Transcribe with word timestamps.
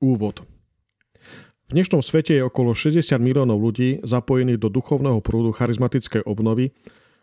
Úvod 0.00 0.48
V 1.68 1.70
dnešnom 1.76 2.00
svete 2.00 2.32
je 2.32 2.48
okolo 2.48 2.72
60 2.72 3.20
miliónov 3.20 3.60
ľudí 3.60 4.00
zapojených 4.00 4.56
do 4.56 4.72
duchovného 4.72 5.20
prúdu 5.20 5.52
charizmatickej 5.52 6.24
obnovy, 6.24 6.72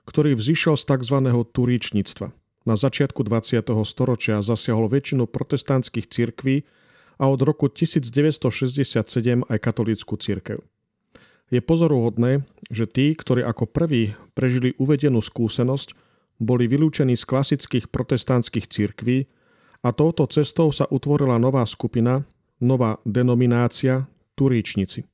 ktorý 0.05 0.37
vzýšiel 0.37 0.77
z 0.77 0.85
tzv. 0.85 1.17
turíčnictva. 1.57 2.37
Na 2.69 2.77
začiatku 2.77 3.25
20. 3.25 3.65
storočia 3.81 4.45
zasiahol 4.45 4.93
väčšinu 4.93 5.25
protestantských 5.25 6.05
cirkví 6.05 6.69
a 7.17 7.25
od 7.33 7.41
roku 7.41 7.65
1967 7.65 8.45
aj 9.49 9.57
katolícku 9.57 10.13
cirkev. 10.21 10.61
Je 11.49 11.57
pozoruhodné, 11.65 12.45
že 12.69 12.85
tí, 12.85 13.17
ktorí 13.17 13.41
ako 13.41 13.73
prví 13.73 14.13
prežili 14.37 14.77
uvedenú 14.77 15.25
skúsenosť, 15.25 15.97
boli 16.37 16.69
vylúčení 16.69 17.17
z 17.17 17.25
klasických 17.25 17.89
protestantských 17.89 18.69
cirkví 18.69 19.25
a 19.81 19.89
touto 19.89 20.29
cestou 20.29 20.69
sa 20.69 20.85
utvorila 20.85 21.41
nová 21.41 21.65
skupina, 21.65 22.21
nová 22.59 22.97
denominácia 23.05 24.09
Turíčnici. 24.37 25.05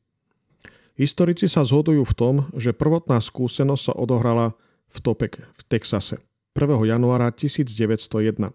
Historici 0.93 1.49
sa 1.49 1.65
zhodujú 1.65 2.05
v 2.05 2.13
tom, 2.13 2.35
že 2.53 2.75
prvotná 2.75 3.17
skúsenosť 3.17 3.83
sa 3.83 3.93
odohrala 3.97 4.53
v 4.93 4.97
Topek 5.01 5.41
v 5.41 5.61
Texase 5.65 6.21
1. 6.53 6.85
januára 6.85 7.33
1901, 7.33 8.53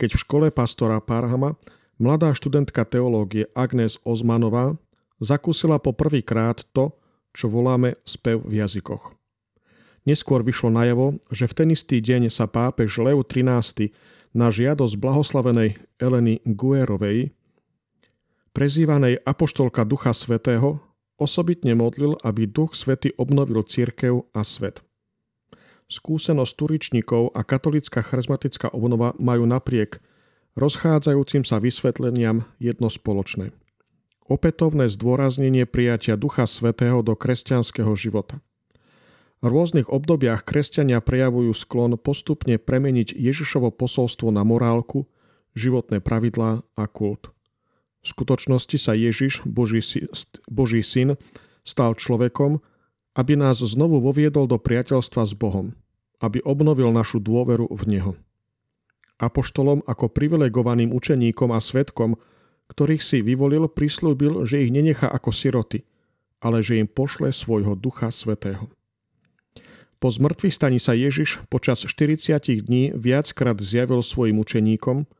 keď 0.00 0.10
v 0.16 0.22
škole 0.22 0.46
pastora 0.48 0.96
Parhama 1.04 1.60
mladá 2.00 2.32
študentka 2.32 2.88
teológie 2.88 3.52
Agnes 3.52 4.00
Ozmanová 4.06 4.80
zakúsila 5.20 5.76
po 5.76 5.92
prvýkrát 5.92 6.64
to, 6.72 6.96
čo 7.36 7.52
voláme 7.52 8.00
spev 8.08 8.40
v 8.48 8.64
jazykoch. 8.64 9.12
Neskôr 10.08 10.40
vyšlo 10.40 10.72
najavo, 10.72 11.20
že 11.28 11.44
v 11.44 11.52
ten 11.52 11.68
istý 11.76 12.00
deň 12.00 12.32
sa 12.32 12.48
pápež 12.48 12.96
Leo 12.96 13.20
XIII 13.20 13.92
na 14.32 14.48
žiadosť 14.48 14.96
blahoslavenej 14.96 15.76
Eleny 16.00 16.40
Guerovej 16.48 17.36
prezývanej 18.58 19.22
Apoštolka 19.22 19.86
Ducha 19.86 20.10
Svetého, 20.10 20.82
osobitne 21.14 21.78
modlil, 21.78 22.18
aby 22.26 22.50
Duch 22.50 22.74
Svety 22.74 23.14
obnovil 23.14 23.62
církev 23.62 24.26
a 24.34 24.42
svet. 24.42 24.82
Skúsenosť 25.86 26.52
turičníkov 26.58 27.38
a 27.38 27.46
katolická 27.46 28.02
charizmatická 28.02 28.74
obnova 28.74 29.14
majú 29.22 29.46
napriek 29.46 30.02
rozchádzajúcim 30.58 31.46
sa 31.46 31.62
vysvetleniam 31.62 32.50
jedno 32.58 32.90
spoločné. 32.90 33.54
Opätovné 34.26 34.90
zdôraznenie 34.90 35.62
prijatia 35.62 36.18
Ducha 36.18 36.50
Svetého 36.50 36.98
do 37.06 37.14
kresťanského 37.14 37.94
života. 37.94 38.42
V 39.38 39.54
rôznych 39.54 39.86
obdobiach 39.86 40.42
kresťania 40.42 40.98
prejavujú 40.98 41.54
sklon 41.54 41.94
postupne 41.94 42.58
premeniť 42.58 43.14
Ježišovo 43.14 43.70
posolstvo 43.70 44.34
na 44.34 44.42
morálku, 44.42 45.06
životné 45.54 46.02
pravidlá 46.02 46.66
a 46.74 46.84
kult. 46.90 47.37
V 48.02 48.06
skutočnosti 48.14 48.78
sa 48.78 48.94
Ježiš, 48.94 49.42
Boží, 49.42 49.82
Boží 50.46 50.82
syn, 50.86 51.18
stal 51.66 51.98
človekom, 51.98 52.62
aby 53.18 53.34
nás 53.34 53.58
znovu 53.58 53.98
voviedol 53.98 54.46
do 54.46 54.56
priateľstva 54.56 55.26
s 55.26 55.34
Bohom, 55.34 55.74
aby 56.22 56.38
obnovil 56.46 56.94
našu 56.94 57.18
dôveru 57.18 57.66
v 57.68 57.82
Neho. 57.90 58.12
Apoštolom 59.18 59.82
ako 59.82 60.14
privilegovaným 60.14 60.94
učeníkom 60.94 61.50
a 61.50 61.58
svetkom, 61.58 62.14
ktorých 62.70 63.02
si 63.02 63.18
vyvolil, 63.18 63.66
prislúbil, 63.66 64.46
že 64.46 64.62
ich 64.62 64.70
nenechá 64.70 65.10
ako 65.10 65.34
siroty, 65.34 65.82
ale 66.38 66.62
že 66.62 66.78
im 66.78 66.86
pošle 66.86 67.34
svojho 67.34 67.74
Ducha 67.74 68.14
Svetého. 68.14 68.70
Po 69.98 70.14
zmrtvých 70.14 70.54
staní 70.54 70.78
sa 70.78 70.94
Ježiš 70.94 71.42
počas 71.50 71.82
40 71.82 72.38
dní 72.62 72.94
viackrát 72.94 73.58
zjavil 73.58 74.06
svojim 74.06 74.38
učeníkom 74.38 75.10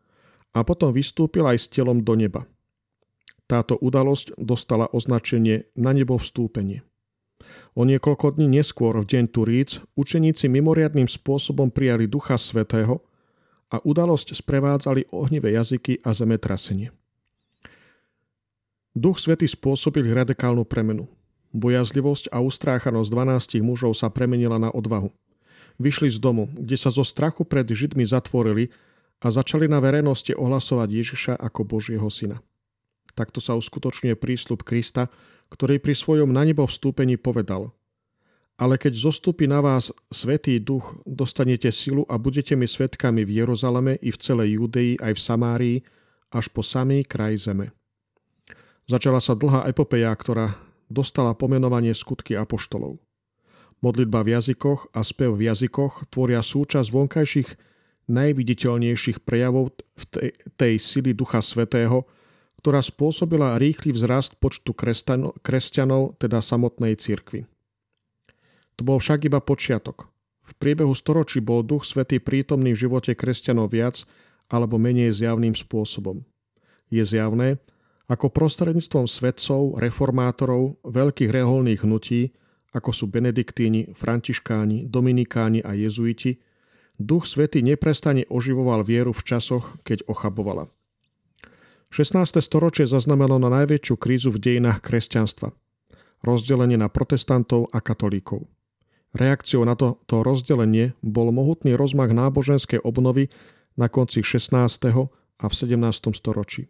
a 0.55 0.63
potom 0.63 0.95
vystúpil 0.95 1.43
aj 1.51 1.59
s 1.59 1.67
telom 1.67 2.07
do 2.07 2.15
neba– 2.15 2.47
táto 3.49 3.81
udalosť 3.81 4.37
dostala 4.37 4.87
označenie 4.93 5.73
na 5.73 5.97
nebo 5.97 6.21
vstúpenie. 6.21 6.85
O 7.73 7.89
niekoľko 7.89 8.37
dní 8.37 8.61
neskôr, 8.61 8.93
v 9.01 9.09
deň 9.09 9.25
Turíc, 9.33 9.81
učeníci 9.97 10.53
mimoriadným 10.53 11.09
spôsobom 11.09 11.73
prijali 11.73 12.05
Ducha 12.05 12.37
Svetého 12.37 13.01
a 13.73 13.81
udalosť 13.81 14.37
sprevádzali 14.37 15.09
ohnivé 15.11 15.57
jazyky 15.57 16.05
a 16.05 16.13
zemetrasenie. 16.13 16.93
Duch 18.93 19.23
Svetý 19.23 19.47
spôsobil 19.49 20.05
radikálnu 20.11 20.67
premenu. 20.69 21.09
Bojazlivosť 21.55 22.29
a 22.29 22.45
ustráchanosť 22.45 23.09
12 23.09 23.65
mužov 23.65 23.97
sa 23.97 24.13
premenila 24.13 24.61
na 24.61 24.69
odvahu. 24.69 25.09
Vyšli 25.79 26.11
z 26.11 26.19
domu, 26.19 26.51
kde 26.53 26.77
sa 26.77 26.91
zo 26.91 27.07
strachu 27.07 27.47
pred 27.47 27.65
Židmi 27.65 28.03
zatvorili 28.05 28.75
a 29.23 29.31
začali 29.31 29.71
na 29.71 29.79
verejnosti 29.79 30.35
ohlasovať 30.35 30.89
Ježiša 30.91 31.35
ako 31.39 31.61
Božieho 31.63 32.11
syna. 32.11 32.43
Takto 33.19 33.43
sa 33.43 33.59
uskutočňuje 33.59 34.15
prísľub 34.15 34.63
Krista, 34.63 35.11
ktorý 35.51 35.83
pri 35.83 35.99
svojom 35.99 36.31
na 36.31 36.47
nebo 36.47 36.63
vstúpení 36.71 37.19
povedal 37.19 37.75
Ale 38.55 38.79
keď 38.79 38.95
zostupí 38.95 39.51
na 39.51 39.59
vás 39.59 39.91
Svetý 40.15 40.63
duch, 40.63 41.03
dostanete 41.03 41.75
silu 41.75 42.07
a 42.07 42.15
budete 42.15 42.55
mi 42.55 42.71
svetkami 42.71 43.27
v 43.27 43.43
Jeruzaleme 43.43 43.99
i 43.99 44.15
v 44.15 44.19
celej 44.23 44.63
Judei 44.63 44.95
aj 45.03 45.19
v 45.19 45.21
Samárii, 45.21 45.77
až 46.31 46.47
po 46.55 46.63
samý 46.63 47.03
kraj 47.03 47.43
zeme. 47.43 47.75
Začala 48.87 49.19
sa 49.19 49.35
dlhá 49.35 49.67
epopeja, 49.67 50.15
ktorá 50.15 50.55
dostala 50.87 51.35
pomenovanie 51.35 51.99
skutky 51.99 52.39
apoštolov. 52.39 53.03
Modlitba 53.83 54.23
v 54.23 54.39
jazykoch 54.39 54.95
a 54.95 55.03
spev 55.03 55.35
v 55.35 55.51
jazykoch 55.51 56.07
tvoria 56.15 56.39
súčasť 56.39 56.89
vonkajších 56.89 57.51
najviditeľnejších 58.09 59.27
prejavov 59.27 59.75
tej, 60.09 60.39
tej 60.57 60.75
sily 60.81 61.13
Ducha 61.13 61.45
Svetého, 61.45 62.09
ktorá 62.59 62.83
spôsobila 62.83 63.55
rýchly 63.57 63.95
vzrast 63.95 64.37
počtu 64.43 64.75
kresťanov, 64.75 66.19
teda 66.19 66.43
samotnej 66.43 66.99
cirkvi. 66.99 67.47
To 68.79 68.87
bol 68.87 68.99
však 68.99 69.27
iba 69.31 69.39
počiatok. 69.43 70.11
V 70.49 70.53
priebehu 70.57 70.95
storočí 70.95 71.43
bol 71.43 71.67
Duch 71.67 71.85
Svetý 71.85 72.23
prítomný 72.23 72.73
v 72.73 72.89
živote 72.89 73.13
kresťanov 73.15 73.75
viac 73.75 74.03
alebo 74.49 74.81
menej 74.81 75.13
zjavným 75.13 75.53
spôsobom. 75.53 76.25
Je 76.89 77.05
zjavné, 77.05 77.61
ako 78.09 78.33
prostredníctvom 78.33 79.05
svetcov, 79.05 79.77
reformátorov, 79.77 80.81
veľkých 80.81 81.29
reholných 81.29 81.85
hnutí, 81.85 82.33
ako 82.73 82.91
sú 82.97 83.05
benediktíni, 83.13 83.93
františkáni, 83.93 84.89
dominikáni 84.89 85.61
a 85.61 85.77
jezuiti, 85.77 86.41
Duch 86.99 87.31
Svetý 87.31 87.63
neprestane 87.63 88.27
oživoval 88.27 88.83
vieru 88.83 89.15
v 89.15 89.23
časoch, 89.23 89.79
keď 89.87 90.09
ochabovala. 90.11 90.67
16. 91.89 92.45
storočie 92.45 92.85
zaznamenalo 92.85 93.41
na 93.41 93.49
najväčšiu 93.49 93.97
krízu 93.97 94.29
v 94.29 94.39
dejinách 94.45 94.85
kresťanstva. 94.85 95.57
Rozdelenie 96.21 96.77
na 96.77 96.93
protestantov 96.93 97.73
a 97.73 97.81
katolíkov. 97.81 98.45
Reakciou 99.17 99.65
na 99.65 99.73
to, 99.73 99.97
to 100.05 100.21
rozdelenie 100.21 100.93
bol 101.01 101.33
mohutný 101.33 101.73
rozmach 101.73 102.13
náboženskej 102.13 102.85
obnovy 102.85 103.33
na 103.81 103.89
konci 103.89 104.21
16. 104.21 104.53
a 105.41 105.45
v 105.49 105.55
17. 105.55 106.13
storočí. 106.13 106.69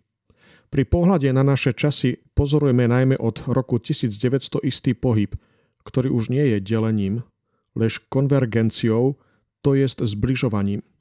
Pri 0.71 0.85
pohľade 0.87 1.27
na 1.35 1.43
naše 1.43 1.75
časy 1.75 2.23
pozorujeme 2.39 2.87
najmä 2.87 3.19
od 3.19 3.43
roku 3.51 3.83
1900 3.83 4.63
istý 4.63 4.95
pohyb, 4.95 5.35
ktorý 5.83 6.15
už 6.15 6.31
nie 6.31 6.45
je 6.55 6.59
delením, 6.63 7.27
lež 7.75 8.05
konvergenciou, 8.07 9.19
to 9.67 9.75
jest 9.75 9.99
zbližovaním– 9.99 10.87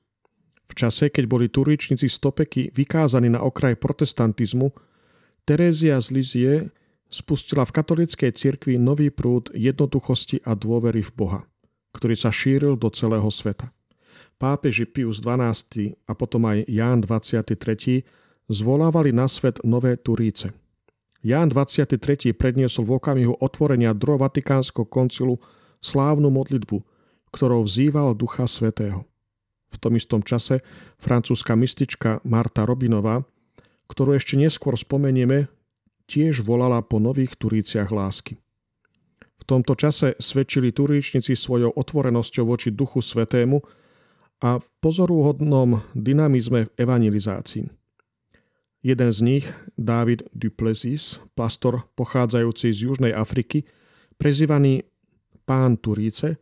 v 0.68 0.74
čase, 0.76 1.08
keď 1.08 1.26
boli 1.26 1.48
turičníci 1.48 2.12
stopeky 2.12 2.76
vykázaní 2.76 3.32
na 3.32 3.40
okraj 3.40 3.80
protestantizmu, 3.80 4.72
Terézia 5.48 5.96
z 6.04 6.08
Lizie 6.12 6.54
spustila 7.08 7.64
v 7.64 7.72
katolíckej 7.72 8.36
cirkvi 8.36 8.76
nový 8.76 9.08
prúd 9.08 9.48
jednoduchosti 9.56 10.44
a 10.44 10.60
dôvery 10.60 11.00
v 11.00 11.12
Boha, 11.16 11.42
ktorý 11.96 12.20
sa 12.20 12.36
šíril 12.36 12.76
do 12.76 12.92
celého 12.92 13.32
sveta. 13.32 13.72
Pápeži 14.36 14.84
Pius 14.84 15.24
XII 15.24 15.96
a 16.04 16.12
potom 16.14 16.44
aj 16.52 16.68
Ján 16.68 17.00
23. 17.00 18.04
zvolávali 18.52 19.16
na 19.16 19.32
svet 19.32 19.64
nové 19.64 19.96
Turíce. 19.96 20.52
Ján 21.24 21.50
23. 21.50 22.36
predniesol 22.38 22.84
v 22.86 23.02
okamihu 23.02 23.34
otvorenia 23.40 23.96
druhého 23.96 24.22
Vatikánskeho 24.28 24.86
koncilu 24.86 25.40
slávnu 25.80 26.28
modlitbu, 26.30 26.78
ktorou 27.34 27.64
vzýval 27.64 28.14
Ducha 28.14 28.46
Svetého. 28.46 29.08
V 29.78 29.80
tom 29.80 29.94
istom 29.94 30.26
čase 30.26 30.66
francúzska 30.98 31.54
mystička 31.54 32.26
Marta 32.26 32.66
Robinová, 32.66 33.22
ktorú 33.86 34.18
ešte 34.18 34.34
neskôr 34.34 34.74
spomenieme, 34.74 35.54
tiež 36.10 36.42
volala 36.42 36.82
po 36.82 36.98
nových 36.98 37.38
turíciach 37.38 37.94
lásky. 37.94 38.42
V 39.38 39.44
tomto 39.46 39.78
čase 39.78 40.18
svedčili 40.18 40.74
turíčnici 40.74 41.38
svojou 41.38 41.72
otvorenosťou 41.78 42.44
voči 42.50 42.74
Duchu 42.74 43.06
Svetému 43.06 43.62
a 44.42 44.60
pozorúhodnom 44.82 45.86
dynamizme 45.94 46.68
v 46.68 46.74
evangelizácii. 46.76 47.66
Jeden 48.82 49.10
z 49.14 49.20
nich, 49.22 49.46
David 49.78 50.26
Duplessis, 50.34 51.22
pastor 51.38 51.86
pochádzajúci 51.94 52.74
z 52.74 52.78
Južnej 52.88 53.14
Afriky, 53.14 53.66
prezývaný 54.18 54.86
pán 55.46 55.78
Turíce, 55.82 56.40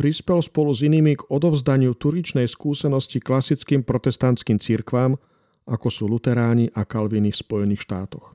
prispel 0.00 0.40
spolu 0.40 0.72
s 0.72 0.80
inými 0.80 1.20
k 1.20 1.28
odovzdaniu 1.28 1.92
turičnej 1.92 2.48
skúsenosti 2.48 3.20
klasickým 3.20 3.84
protestantským 3.84 4.56
cirkvám, 4.56 5.20
ako 5.68 5.88
sú 5.92 6.08
luteráni 6.08 6.72
a 6.72 6.88
kalviny 6.88 7.28
v 7.28 7.36
Spojených 7.36 7.84
štátoch. 7.84 8.32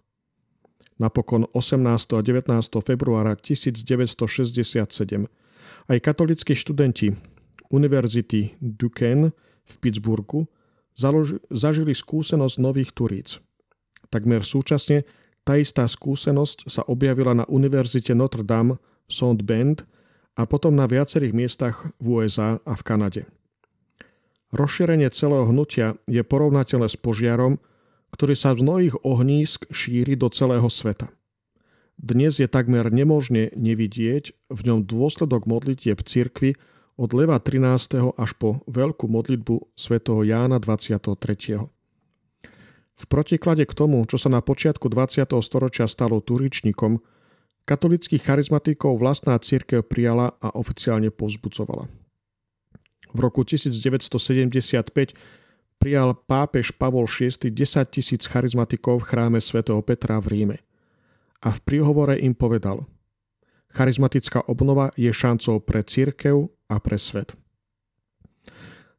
napokon 1.01 1.49
18. 1.57 1.81
a 1.89 2.21
19. 2.21 2.53
februára 2.85 3.33
1967 3.33 5.25
aj 5.89 5.97
katolíckí 6.05 6.53
študenti 6.53 7.17
Univerzity 7.73 8.61
Duquesne 8.61 9.33
v 9.65 9.73
Pittsburghu 9.81 10.45
zažili 11.49 11.97
skúsenosť 11.97 12.55
nových 12.61 12.93
turíc. 12.93 13.41
Takmer 14.13 14.45
súčasne 14.45 15.01
tá 15.41 15.57
istá 15.57 15.89
skúsenosť 15.89 16.69
sa 16.69 16.85
objavila 16.85 17.33
na 17.33 17.45
Univerzite 17.49 18.13
Notre 18.13 18.45
Dame 18.45 18.77
v 19.09 19.11
Saint 19.11 19.41
Bend 19.41 19.81
a 20.35 20.43
potom 20.43 20.75
na 20.75 20.85
viacerých 20.85 21.33
miestach 21.33 21.87
v 22.03 22.21
USA 22.21 22.59
a 22.67 22.73
v 22.75 22.81
Kanade. 22.83 23.23
Rozšírenie 24.55 25.11
celého 25.11 25.47
hnutia 25.47 25.99
je 26.07 26.23
porovnateľné 26.23 26.87
s 26.87 26.95
požiarom, 26.99 27.59
ktorý 28.15 28.35
sa 28.35 28.55
z 28.55 28.63
mnohých 28.63 28.95
ohnízk 29.03 29.67
šíri 29.71 30.15
do 30.15 30.31
celého 30.31 30.67
sveta. 30.71 31.11
Dnes 31.95 32.39
je 32.39 32.47
takmer 32.47 32.91
nemožné 32.91 33.55
nevidieť 33.55 34.35
v 34.51 34.59
ňom 34.67 34.83
dôsledok 34.83 35.47
modlitieb 35.47 35.99
cirkvy 36.03 36.59
od 36.95 37.11
leva 37.11 37.39
13. 37.39 38.15
až 38.15 38.31
po 38.35 38.63
veľkú 38.67 39.07
modlitbu 39.07 39.75
svätého 39.75 40.23
Jána 40.23 40.59
23. 40.59 41.67
V 42.95 43.03
protiklade 43.11 43.67
k 43.67 43.73
tomu, 43.75 43.99
čo 44.07 44.15
sa 44.15 44.31
na 44.31 44.39
počiatku 44.39 44.87
20. 44.87 45.35
storočia 45.43 45.87
stalo 45.87 46.23
turičníkom, 46.23 47.03
katolických 47.65 48.21
charizmatikov 48.21 49.01
vlastná 49.01 49.35
církev 49.41 49.81
prijala 49.85 50.37
a 50.39 50.53
oficiálne 50.53 51.09
pozbucovala. 51.09 51.89
V 53.11 53.19
roku 53.19 53.41
1975 53.41 55.17
prijal 55.81 56.13
pápež 56.13 56.73
Pavol 56.77 57.09
VI 57.09 57.33
10 57.33 57.53
tisíc 57.89 58.25
charizmatikov 58.29 59.01
v 59.01 59.07
chráme 59.09 59.39
svätého 59.41 59.81
Petra 59.81 60.21
v 60.21 60.27
Ríme. 60.31 60.57
A 61.45 61.53
v 61.53 61.59
príhovore 61.61 62.17
im 62.21 62.33
povedal 62.33 62.85
Charizmatická 63.75 64.47
obnova 64.47 64.87
je 64.95 65.11
šancou 65.11 65.59
pre 65.59 65.83
církev 65.83 66.47
a 66.71 66.79
pre 66.79 66.95
svet. 66.95 67.35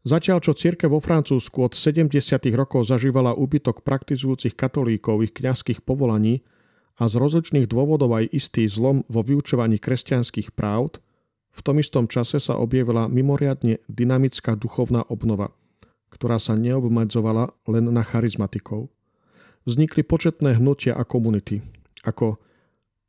Zatiaľ, 0.06 0.38
čo 0.38 0.54
církev 0.54 0.92
vo 0.92 1.02
Francúzsku 1.02 1.66
od 1.66 1.74
70. 1.74 2.14
rokov 2.54 2.86
zažívala 2.86 3.34
úbytok 3.34 3.82
praktizujúcich 3.82 4.54
katolíkov 4.54 5.26
ich 5.26 5.34
kňazských 5.34 5.82
povolaní 5.82 6.46
a 6.96 7.08
z 7.08 7.14
rozličných 7.20 7.68
dôvodov 7.68 8.16
aj 8.16 8.32
istý 8.32 8.64
zlom 8.64 9.04
vo 9.12 9.20
vyučovaní 9.20 9.76
kresťanských 9.76 10.56
práv, 10.56 10.96
v 11.56 11.60
tom 11.64 11.80
istom 11.80 12.04
čase 12.08 12.36
sa 12.36 12.56
objavila 12.60 13.08
mimoriadne 13.08 13.80
dynamická 13.88 14.56
duchovná 14.56 15.04
obnova, 15.08 15.52
ktorá 16.12 16.36
sa 16.36 16.56
neobmedzovala 16.56 17.52
len 17.68 17.88
na 17.92 18.04
charizmatikov. 18.04 18.92
Vznikli 19.64 20.04
početné 20.04 20.60
hnutia 20.60 20.96
a 20.96 21.04
komunity, 21.04 21.64
ako 22.04 22.40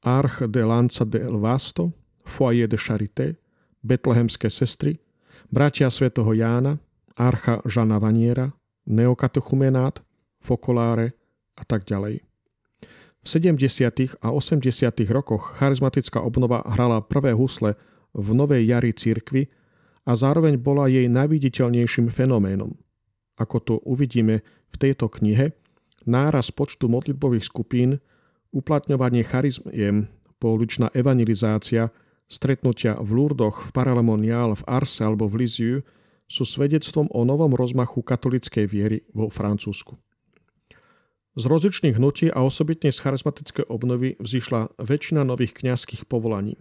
Arch 0.03 0.47
de 0.47 0.63
Lanza 0.63 1.03
de 1.03 1.27
Vasto, 1.27 1.91
Foyer 2.23 2.67
de 2.67 2.79
Charité, 2.79 3.35
Betlehemské 3.83 4.51
sestry, 4.51 4.99
Bratia 5.47 5.87
svätého 5.87 6.27
Jána, 6.35 6.79
Archa 7.15 7.63
Žana 7.63 7.99
Vaniera, 8.03 8.51
Neokatechumenát, 8.87 10.03
Fokoláre 10.43 11.15
a 11.55 11.63
tak 11.63 11.87
ďalej. 11.87 12.26
V 13.27 13.43
70. 13.43 14.23
a 14.23 14.31
80. 14.31 14.71
rokoch 15.11 15.59
charizmatická 15.59 16.23
obnova 16.23 16.63
hrala 16.63 17.03
prvé 17.03 17.35
husle 17.35 17.75
v 18.15 18.27
Novej 18.31 18.63
jari 18.63 18.95
cirkvi 18.95 19.51
a 20.07 20.15
zároveň 20.15 20.55
bola 20.55 20.87
jej 20.87 21.11
najviditeľnejším 21.11 22.07
fenoménom. 22.07 22.79
Ako 23.35 23.59
to 23.59 23.75
uvidíme 23.83 24.47
v 24.71 24.75
tejto 24.79 25.11
knihe, 25.11 25.51
náraz 26.07 26.55
počtu 26.55 26.87
modlitbových 26.87 27.43
skupín, 27.43 27.99
uplatňovanie 28.55 29.27
charizmiem, 29.27 30.07
pouličná 30.39 30.87
evangelizácia, 30.95 31.91
stretnutia 32.31 32.95
v 32.95 33.11
Lurdoch, 33.11 33.59
v 33.59 33.69
Paralemonial, 33.75 34.55
v 34.55 34.63
Arse 34.71 35.03
alebo 35.03 35.27
v 35.27 35.43
Liziu 35.43 35.77
sú 36.31 36.47
svedectvom 36.47 37.11
o 37.11 37.27
novom 37.27 37.51
rozmachu 37.51 38.07
katolickej 38.07 38.63
viery 38.71 39.03
vo 39.11 39.27
Francúzsku. 39.27 39.99
Z 41.37 41.43
rozličných 41.45 42.01
hnutí 42.01 42.33
a 42.33 42.41
osobitne 42.41 42.89
z 42.89 42.97
charizmatickej 42.97 43.69
obnovy 43.69 44.17
vzýšla 44.17 44.73
väčšina 44.81 45.21
nových 45.21 45.53
kňazských 45.53 46.09
povolaní 46.09 46.57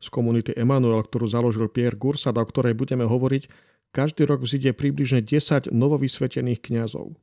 z 0.00 0.08
komunity 0.08 0.56
Emanuel, 0.56 1.04
ktorú 1.04 1.28
založil 1.28 1.68
Pierre 1.68 1.94
Gursad, 1.94 2.34
o 2.40 2.44
ktorej 2.44 2.72
budeme 2.72 3.04
hovoriť, 3.04 3.46
každý 3.92 4.24
rok 4.24 4.42
vzíde 4.42 4.72
približne 4.72 5.20
10 5.20 5.70
novovysvetených 5.70 6.60
kňazov. 6.64 7.14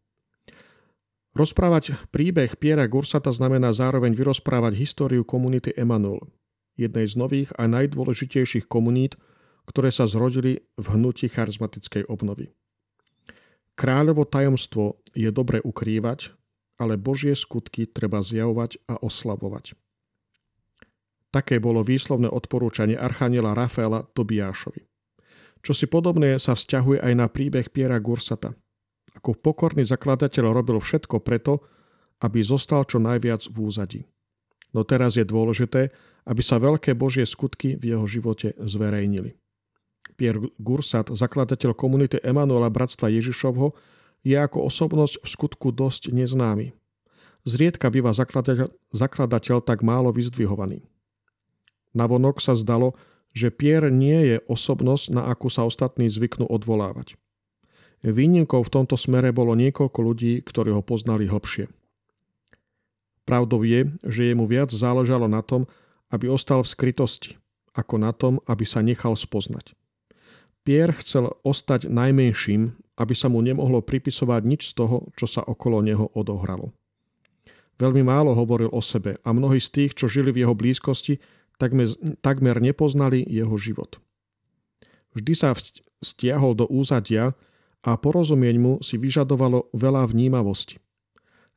Rozprávať 1.33 1.97
príbeh 2.09 2.57
Piera 2.57 2.85
Gursata 2.89 3.29
znamená 3.29 3.69
zároveň 3.73 4.13
vyrozprávať 4.13 4.73
históriu 4.77 5.21
komunity 5.21 5.73
Emanuel, 5.73 6.25
jednej 6.77 7.05
z 7.05 7.13
nových 7.17 7.49
a 7.57 7.69
najdôležitejších 7.69 8.65
komunít, 8.65 9.17
ktoré 9.69 9.93
sa 9.93 10.09
zrodili 10.09 10.65
v 10.79 10.85
hnutí 10.97 11.29
charizmatickej 11.29 12.09
obnovy. 12.09 12.49
Kráľovo 13.77 14.25
tajomstvo 14.25 14.97
je 15.13 15.29
dobre 15.29 15.61
ukrývať, 15.61 16.33
ale 16.77 16.95
Božie 16.95 17.33
skutky 17.33 17.89
treba 17.89 18.21
zjavovať 18.21 18.81
a 18.85 19.01
oslavovať. 19.01 19.73
Také 21.33 21.59
bolo 21.59 21.83
výslovné 21.83 22.31
odporúčanie 22.31 22.95
archaniela 22.95 23.57
Rafaela 23.57 24.07
Tobiášovi. 24.15 24.87
Čo 25.61 25.73
si 25.75 25.85
podobné 25.89 26.39
sa 26.39 26.55
vzťahuje 26.55 27.03
aj 27.03 27.13
na 27.17 27.27
príbeh 27.27 27.67
Piera 27.73 27.99
Gursata. 27.99 28.55
Ako 29.17 29.35
pokorný 29.35 29.83
zakladateľ 29.83 30.53
robil 30.53 30.77
všetko 30.77 31.19
preto, 31.19 31.65
aby 32.23 32.39
zostal 32.41 32.85
čo 32.85 33.01
najviac 33.01 33.49
v 33.49 33.57
úzadí. 33.57 34.01
No 34.71 34.85
teraz 34.85 35.17
je 35.17 35.25
dôležité, 35.25 35.89
aby 36.27 36.41
sa 36.45 36.61
veľké 36.61 36.93
Božie 36.93 37.25
skutky 37.25 37.75
v 37.75 37.97
jeho 37.97 38.05
živote 38.05 38.53
zverejnili. 38.61 39.35
Pierre 40.17 40.49
Gursat, 40.57 41.13
zakladateľ 41.13 41.77
komunity 41.77 42.17
Emanuela 42.23 42.71
Bratstva 42.73 43.11
Ježišovho, 43.13 43.77
je 44.27 44.35
ako 44.35 44.67
osobnosť 44.67 45.23
v 45.23 45.27
skutku 45.31 45.71
dosť 45.71 46.11
neznámy. 46.11 46.75
Zriedka 47.47 47.87
býva 47.87 48.11
zakladateľ, 48.11 48.67
zakladateľ 48.91 49.63
tak 49.63 49.79
málo 49.87 50.11
vyzdvihovaný. 50.11 50.83
Navonok 51.95 52.43
sa 52.43 52.51
zdalo, 52.59 52.99
že 53.31 53.55
Pierre 53.55 53.87
nie 53.87 54.35
je 54.35 54.37
osobnosť, 54.51 55.15
na 55.15 55.31
akú 55.31 55.47
sa 55.47 55.63
ostatní 55.63 56.11
zvyknú 56.11 56.43
odvolávať. 56.43 57.15
Výnimkou 58.03 58.61
v 58.61 58.73
tomto 58.73 58.99
smere 58.99 59.31
bolo 59.31 59.55
niekoľko 59.55 59.99
ľudí, 60.03 60.43
ktorí 60.43 60.75
ho 60.75 60.83
poznali 60.83 61.25
hlbšie. 61.25 61.71
Pravdou 63.23 63.63
je, 63.63 63.89
že 64.03 64.31
jemu 64.31 64.43
viac 64.43 64.69
záležalo 64.69 65.31
na 65.31 65.39
tom, 65.41 65.71
aby 66.11 66.27
ostal 66.27 66.63
v 66.63 66.71
skrytosti, 66.71 67.31
ako 67.75 67.95
na 67.99 68.11
tom, 68.11 68.39
aby 68.47 68.63
sa 68.67 68.83
nechal 68.83 69.15
spoznať. 69.15 69.75
Pierre 70.67 70.95
chcel 70.99 71.31
ostať 71.47 71.87
najmenším, 71.87 72.75
aby 72.97 73.13
sa 73.13 73.29
mu 73.29 73.39
nemohlo 73.45 73.85
pripisovať 73.85 74.41
nič 74.43 74.61
z 74.73 74.83
toho, 74.83 75.05
čo 75.13 75.29
sa 75.29 75.45
okolo 75.45 75.85
neho 75.85 76.09
odohralo. 76.17 76.73
Veľmi 77.77 78.01
málo 78.01 78.33
hovoril 78.33 78.73
o 78.73 78.81
sebe 78.81 79.21
a 79.21 79.29
mnohí 79.29 79.61
z 79.61 79.69
tých, 79.69 79.91
čo 79.93 80.09
žili 80.09 80.33
v 80.33 80.41
jeho 80.43 80.57
blízkosti, 80.57 81.21
takmer, 81.61 81.85
takmer 82.25 82.57
nepoznali 82.57 83.21
jeho 83.21 83.53
život. 83.61 84.01
Vždy 85.13 85.33
sa 85.37 85.53
stiahol 86.01 86.57
do 86.57 86.65
úzadia 86.65 87.37
a 87.85 87.93
porozumieť 87.93 88.55
mu 88.57 88.73
si 88.81 88.97
vyžadovalo 88.97 89.69
veľa 89.77 90.09
vnímavosti. 90.09 90.81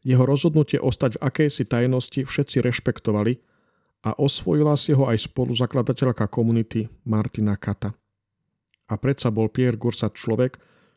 Jeho 0.05 0.25
rozhodnutie 0.25 0.81
ostať 0.81 1.17
v 1.17 1.23
akejsi 1.25 1.65
tajnosti 1.69 2.25
všetci 2.25 2.57
rešpektovali 2.65 3.41
a 4.05 4.17
osvojila 4.17 4.77
si 4.81 4.97
ho 4.97 5.09
aj 5.09 5.29
spoluzakladateľka 5.29 6.25
komunity 6.33 6.89
Martina 7.05 7.57
Kata. 7.61 7.93
A 8.89 8.95
predsa 8.97 9.29
bol 9.29 9.53
Pierre 9.53 9.77
Gursat 9.77 10.17
človek, 10.17 10.57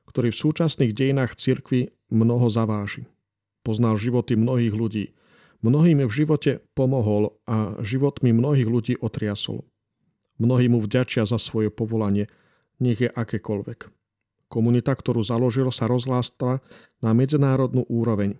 ktorý 0.10 0.32
v 0.32 0.42
súčasných 0.42 0.92
dejinách 0.92 1.38
cirkvy 1.38 1.94
mnoho 2.12 2.48
zaváži. 2.48 3.08
Poznal 3.64 3.96
životy 3.96 4.36
mnohých 4.36 4.76
ľudí, 4.76 5.06
Mnohým 5.64 6.04
v 6.04 6.12
živote 6.12 6.60
pomohol 6.76 7.40
a 7.48 7.80
životmi 7.80 8.36
mnohých 8.36 8.68
ľudí 8.68 8.94
otriasol. 9.00 9.64
Mnohí 10.36 10.68
mu 10.68 10.84
vďačia 10.84 11.24
za 11.24 11.40
svoje 11.40 11.72
povolanie, 11.72 12.28
nech 12.84 13.00
je 13.00 13.08
akékoľvek. 13.08 13.88
Komunita, 14.52 14.92
ktorú 14.92 15.24
založil, 15.24 15.72
sa 15.72 15.88
rozlástla 15.88 16.60
na 17.00 17.16
medzinárodnú 17.16 17.88
úroveň. 17.88 18.36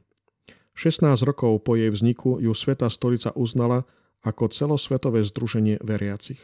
16 0.76 1.16
rokov 1.24 1.64
po 1.64 1.80
jej 1.80 1.88
vzniku 1.88 2.44
ju 2.44 2.52
Sveta 2.52 2.92
stolica 2.92 3.32
uznala 3.40 3.88
ako 4.20 4.52
celosvetové 4.52 5.24
združenie 5.24 5.80
veriacich. 5.80 6.44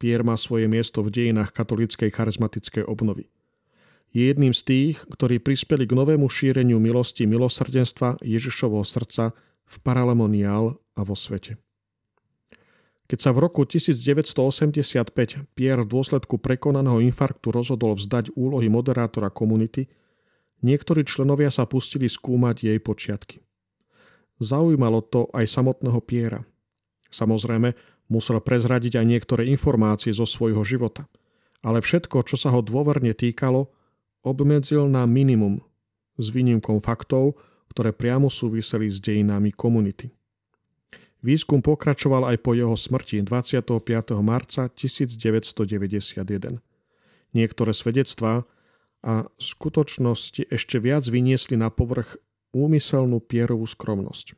Pier 0.00 0.24
má 0.24 0.40
svoje 0.40 0.64
miesto 0.64 1.04
v 1.04 1.12
dejinách 1.12 1.52
katolíckej 1.52 2.08
charizmatickej 2.08 2.88
obnovy. 2.88 3.28
Je 4.14 4.30
jedným 4.30 4.54
z 4.54 4.62
tých, 4.62 4.96
ktorí 5.10 5.42
prispeli 5.42 5.90
k 5.90 5.92
novému 5.98 6.30
šíreniu 6.30 6.78
milosti 6.78 7.26
milosrdenstva 7.26 8.22
Ježišovho 8.22 8.86
srdca 8.86 9.34
v 9.66 9.76
Paralemoniál 9.82 10.78
a 10.94 11.00
vo 11.02 11.18
svete. 11.18 11.58
Keď 13.10 13.18
sa 13.18 13.34
v 13.34 13.42
roku 13.42 13.66
1985 13.66 15.50
Pierre 15.58 15.82
v 15.82 15.90
dôsledku 15.90 16.38
prekonaného 16.38 17.02
infarktu 17.04 17.50
rozhodol 17.50 17.98
vzdať 17.98 18.32
úlohy 18.38 18.70
moderátora 18.70 19.28
komunity, 19.34 19.90
niektorí 20.62 21.02
členovia 21.04 21.50
sa 21.50 21.66
pustili 21.66 22.06
skúmať 22.06 22.70
jej 22.70 22.78
počiatky. 22.78 23.42
Zaujímalo 24.38 25.02
to 25.02 25.26
aj 25.34 25.44
samotného 25.50 26.00
Piera. 26.06 26.40
Samozrejme, 27.10 27.74
musel 28.06 28.38
prezradiť 28.38 28.94
aj 29.02 29.06
niektoré 29.10 29.42
informácie 29.50 30.14
zo 30.14 30.24
svojho 30.24 30.62
života. 30.62 31.10
Ale 31.66 31.82
všetko, 31.82 32.22
čo 32.22 32.38
sa 32.38 32.54
ho 32.54 32.62
dôverne 32.62 33.10
týkalo, 33.10 33.73
obmedzil 34.24 34.88
na 34.88 35.04
minimum, 35.04 35.60
s 36.16 36.32
výnimkou 36.32 36.80
faktov, 36.80 37.36
ktoré 37.70 37.92
priamo 37.92 38.32
súviseli 38.32 38.88
s 38.88 38.98
dejinami 38.98 39.52
komunity. 39.52 40.10
Výskum 41.24 41.64
pokračoval 41.64 42.28
aj 42.32 42.36
po 42.44 42.52
jeho 42.52 42.76
smrti 42.76 43.24
25. 43.24 43.80
marca 44.20 44.68
1991. 44.68 46.60
Niektoré 47.34 47.72
svedectvá 47.72 48.44
a 49.04 49.28
skutočnosti 49.40 50.48
ešte 50.48 50.76
viac 50.80 51.08
vyniesli 51.08 51.56
na 51.56 51.72
povrch 51.72 52.20
úmyselnú 52.52 53.24
Pierovú 53.24 53.64
skromnosť. 53.64 54.36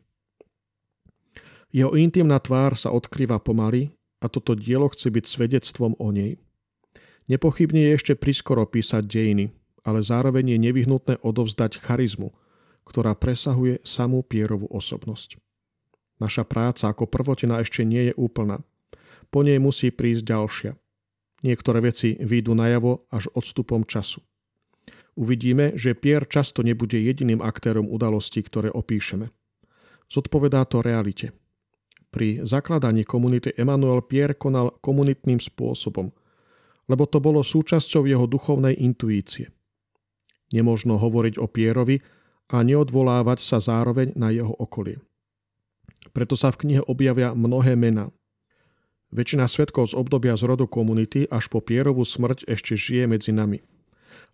Jeho 1.75 1.93
intimná 1.99 2.39
tvár 2.39 2.79
sa 2.79 2.95
odkrýva 2.95 3.43
pomaly 3.43 3.91
a 4.23 4.31
toto 4.31 4.55
dielo 4.55 4.89
chce 4.89 5.11
byť 5.11 5.25
svedectvom 5.27 5.99
o 5.99 6.09
nej. 6.15 6.39
Nepochybne 7.27 7.91
je 7.91 7.99
ešte 7.99 8.15
priskoro 8.15 8.63
písať 8.65 9.03
dejiny, 9.05 9.51
ale 9.87 10.03
zároveň 10.03 10.59
je 10.59 10.59
nevyhnutné 10.59 11.15
odovzdať 11.23 11.79
charizmu, 11.79 12.35
ktorá 12.83 13.15
presahuje 13.15 13.79
samú 13.87 14.27
Pierovú 14.27 14.67
osobnosť. 14.67 15.39
Naša 16.19 16.43
práca 16.43 16.91
ako 16.91 17.07
prvotina 17.07 17.63
ešte 17.63 17.87
nie 17.87 18.11
je 18.11 18.15
úplná. 18.19 18.67
Po 19.31 19.47
nej 19.47 19.63
musí 19.63 19.95
prísť 19.95 20.27
ďalšia. 20.27 20.73
Niektoré 21.47 21.79
veci 21.87 22.19
výjdu 22.19 22.59
najavo 22.59 23.07
až 23.15 23.31
odstupom 23.31 23.87
času 23.87 24.19
uvidíme, 25.17 25.75
že 25.75 25.97
Pierre 25.97 26.29
často 26.29 26.61
nebude 26.61 27.01
jediným 27.01 27.41
aktérom 27.41 27.89
udalostí, 27.89 28.45
ktoré 28.45 28.71
opíšeme. 28.71 29.33
Zodpovedá 30.07 30.63
to 30.69 30.85
realite. 30.85 31.35
Pri 32.15 32.47
zakladaní 32.47 33.03
komunity 33.03 33.51
Emmanuel 33.59 34.05
Pierre 34.07 34.39
konal 34.39 34.79
komunitným 34.79 35.43
spôsobom, 35.43 36.15
lebo 36.87 37.05
to 37.11 37.19
bolo 37.19 37.43
súčasťou 37.43 38.07
jeho 38.07 38.31
duchovnej 38.31 38.79
intuície. 38.79 39.51
Nemožno 40.55 40.99
hovoriť 40.99 41.43
o 41.43 41.47
Pierovi 41.51 42.03
a 42.51 42.63
neodvolávať 42.63 43.43
sa 43.43 43.59
zároveň 43.59 44.15
na 44.15 44.31
jeho 44.31 44.55
okolie. 44.55 45.03
Preto 46.15 46.39
sa 46.39 46.55
v 46.55 46.67
knihe 46.67 46.83
objavia 46.87 47.35
mnohé 47.35 47.75
mená. 47.75 48.15
Väčšina 49.11 49.51
svetkov 49.51 49.91
z 49.91 49.99
obdobia 49.99 50.39
z 50.39 50.47
komunity 50.67 51.27
až 51.31 51.51
po 51.51 51.59
Pierovú 51.63 52.07
smrť 52.07 52.47
ešte 52.47 52.75
žije 52.79 53.07
medzi 53.11 53.31
nami– 53.35 53.63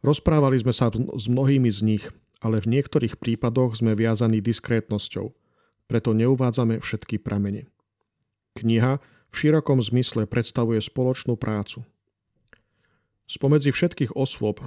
Rozprávali 0.02 0.58
sme 0.58 0.74
sa 0.74 0.90
s 0.90 1.24
mnohými 1.30 1.70
z 1.70 1.80
nich, 1.86 2.04
ale 2.42 2.58
v 2.58 2.74
niektorých 2.74 3.22
prípadoch 3.22 3.78
sme 3.78 3.94
viazaní 3.94 4.42
diskrétnosťou, 4.42 5.30
preto 5.86 6.10
neuvádzame 6.10 6.82
všetky 6.82 7.22
pramene. 7.22 7.70
Kniha 8.58 8.98
v 9.30 9.34
širokom 9.34 9.78
zmysle 9.78 10.26
predstavuje 10.26 10.82
spoločnú 10.82 11.38
prácu. 11.38 11.86
Spomedzi 13.30 13.70
všetkých 13.70 14.18
osôb, 14.18 14.60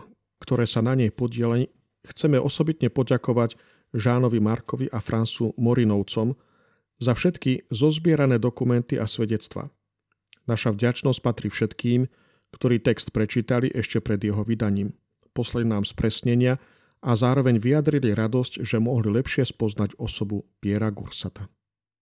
ktoré 0.46 0.70
sa 0.70 0.86
na 0.86 0.94
nej 0.94 1.10
podielali, 1.10 1.74
chceme 2.06 2.38
osobitne 2.38 2.94
poďakovať 2.94 3.58
Žánovi 3.98 4.38
Markovi 4.38 4.86
a 4.94 5.02
Fransu 5.02 5.58
Morinovcom 5.58 6.38
za 7.02 7.18
všetky 7.18 7.74
zozbierané 7.74 8.38
dokumenty 8.38 9.02
a 9.02 9.10
svedectva. 9.10 9.74
Naša 10.46 10.78
vďačnosť 10.78 11.20
patrí 11.25 11.50
všetkým, 11.50 12.06
ktorí 12.54 12.78
text 12.80 13.10
prečítali 13.10 13.74
ešte 13.74 13.98
pred 14.00 14.22
jeho 14.22 14.46
vydaním 14.46 14.94
poslali 15.36 15.68
nám 15.68 15.84
spresnenia 15.84 16.56
a 17.04 17.12
zároveň 17.14 17.60
vyjadrili 17.60 18.16
radosť, 18.16 18.64
že 18.64 18.80
mohli 18.80 19.12
lepšie 19.12 19.44
spoznať 19.44 20.00
osobu 20.00 20.48
Piera 20.64 20.88
Gursata. 20.90 21.52